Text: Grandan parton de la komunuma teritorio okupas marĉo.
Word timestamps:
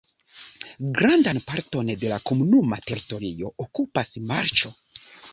Grandan 0.99 1.39
parton 1.49 1.91
de 2.05 2.09
la 2.13 2.17
komunuma 2.29 2.79
teritorio 2.85 3.51
okupas 3.67 4.15
marĉo. 4.33 4.73